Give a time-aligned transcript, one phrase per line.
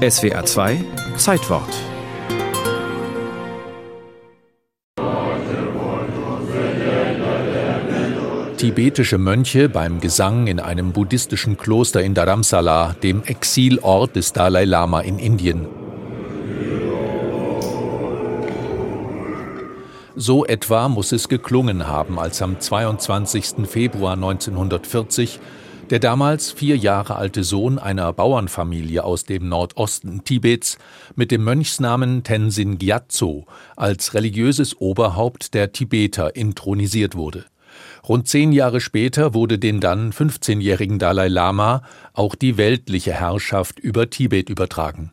[0.00, 0.84] SWR 2
[1.18, 1.68] Zeitwort
[8.56, 15.02] Tibetische Mönche beim Gesang in einem buddhistischen Kloster in Dharamsala, dem Exilort des Dalai Lama
[15.02, 15.66] in Indien.
[20.16, 23.66] So etwa muss es geklungen haben, als am 22.
[23.68, 25.40] Februar 1940
[25.90, 30.78] der damals vier Jahre alte Sohn einer Bauernfamilie aus dem Nordosten Tibets
[31.16, 37.44] mit dem Mönchsnamen Tenzin Gyatso als religiöses Oberhaupt der Tibeter intronisiert wurde.
[38.08, 41.82] Rund zehn Jahre später wurde den dann 15-jährigen Dalai Lama
[42.12, 45.12] auch die weltliche Herrschaft über Tibet übertragen.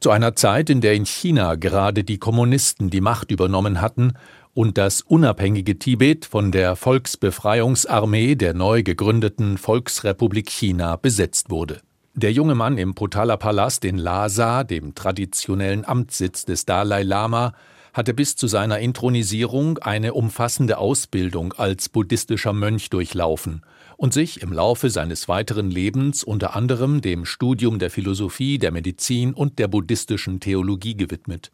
[0.00, 4.12] Zu einer Zeit, in der in China gerade die Kommunisten die Macht übernommen hatten
[4.54, 11.80] und das unabhängige Tibet von der Volksbefreiungsarmee der neu gegründeten Volksrepublik China besetzt wurde.
[12.14, 17.52] Der junge Mann im Potala Palast in Lhasa, dem traditionellen Amtssitz des Dalai Lama,
[17.92, 23.62] hatte bis zu seiner Intronisierung eine umfassende Ausbildung als buddhistischer Mönch durchlaufen
[23.96, 29.34] und sich im Laufe seines weiteren Lebens unter anderem dem Studium der Philosophie, der Medizin
[29.34, 31.52] und der buddhistischen Theologie gewidmet.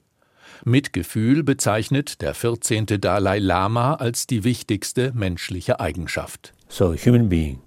[0.65, 2.87] Mitgefühl bezeichnet der 14.
[3.01, 6.53] Dalai Lama als die wichtigste menschliche Eigenschaft.
[6.69, 7.61] So human being,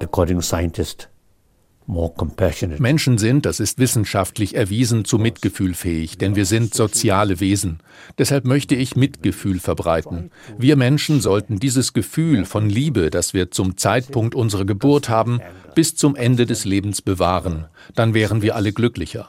[0.00, 1.08] according to scientists,
[2.78, 7.80] Menschen sind, das ist wissenschaftlich erwiesen, zu Mitgefühl fähig, denn wir sind soziale Wesen.
[8.18, 10.30] Deshalb möchte ich Mitgefühl verbreiten.
[10.58, 15.40] Wir Menschen sollten dieses Gefühl von Liebe, das wir zum Zeitpunkt unserer Geburt haben,
[15.74, 17.66] bis zum Ende des Lebens bewahren.
[17.94, 19.28] Dann wären wir alle glücklicher.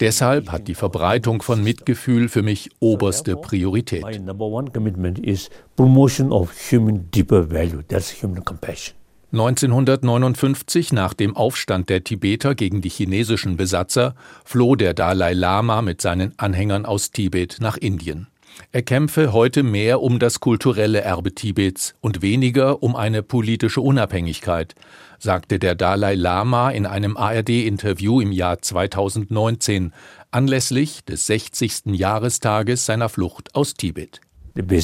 [0.00, 4.04] Deshalb hat die Verbreitung von Mitgefühl für mich oberste Priorität.
[4.04, 7.82] My number one commitment is promotion of human deeper value.
[7.82, 9.01] That's human compassion.
[9.32, 16.02] 1959, nach dem Aufstand der Tibeter gegen die chinesischen Besatzer, floh der Dalai Lama mit
[16.02, 18.28] seinen Anhängern aus Tibet nach Indien.
[18.72, 24.74] Er kämpfe heute mehr um das kulturelle Erbe Tibets und weniger um eine politische Unabhängigkeit,
[25.18, 29.94] sagte der Dalai Lama in einem ARD-Interview im Jahr 2019
[30.30, 31.86] anlässlich des 60.
[31.86, 34.20] Jahrestages seiner Flucht aus Tibet.
[34.54, 34.80] Wir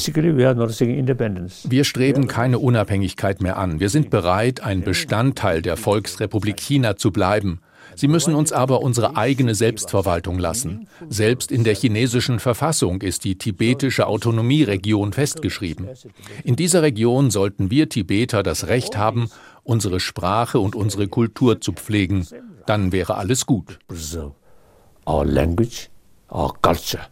[1.83, 3.79] streben keine Unabhängigkeit mehr an.
[3.79, 7.59] Wir sind bereit, ein Bestandteil der Volksrepublik China zu bleiben.
[7.95, 10.87] Sie müssen uns aber unsere eigene Selbstverwaltung lassen.
[11.09, 15.87] Selbst in der chinesischen Verfassung ist die tibetische Autonomieregion festgeschrieben.
[16.43, 19.29] In dieser Region sollten wir Tibeter das Recht haben,
[19.63, 22.25] unsere Sprache und unsere Kultur zu pflegen.
[22.65, 23.79] Dann wäre alles gut.
[25.05, 25.89] Our language,
[26.31, 27.03] our culture.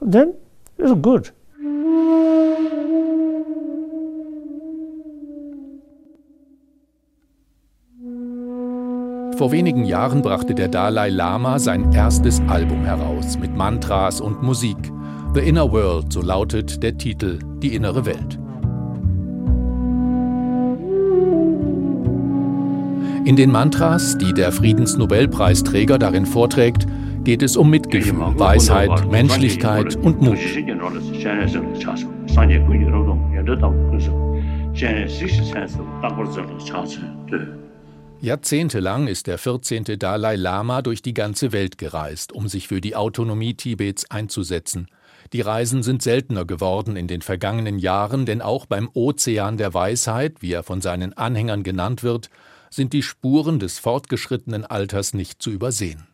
[0.00, 0.34] Then
[0.78, 1.32] it's good.
[9.36, 14.76] Vor wenigen Jahren brachte der Dalai Lama sein erstes Album heraus mit Mantras und Musik.
[15.34, 18.38] The Inner World, so lautet der Titel, die innere Welt.
[23.24, 26.86] In den Mantras, die der Friedensnobelpreisträger darin vorträgt,
[27.24, 30.38] geht es um Mitgefühl, Weisheit, Menschlichkeit und Mut.
[38.22, 39.98] Jahrzehntelang ist der 14.
[39.98, 44.86] Dalai Lama durch die ganze Welt gereist, um sich für die Autonomie Tibets einzusetzen.
[45.32, 50.36] Die Reisen sind seltener geworden in den vergangenen Jahren, denn auch beim Ozean der Weisheit,
[50.38, 52.30] wie er von seinen Anhängern genannt wird,
[52.70, 56.06] sind die Spuren des fortgeschrittenen Alters nicht zu übersehen.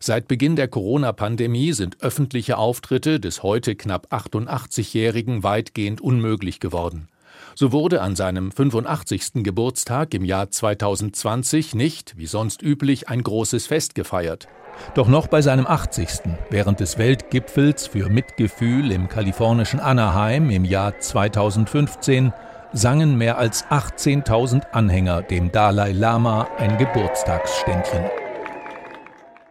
[0.00, 7.08] Seit Beginn der Corona-Pandemie sind öffentliche Auftritte des heute knapp 88-Jährigen weitgehend unmöglich geworden.
[7.54, 9.42] So wurde an seinem 85.
[9.42, 14.48] Geburtstag im Jahr 2020 nicht, wie sonst üblich, ein großes Fest gefeiert.
[14.94, 16.08] Doch noch bei seinem 80.
[16.50, 22.32] während des Weltgipfels für Mitgefühl im kalifornischen Anaheim im Jahr 2015
[22.72, 28.21] sangen mehr als 18.000 Anhänger dem Dalai Lama ein Geburtstagsständchen.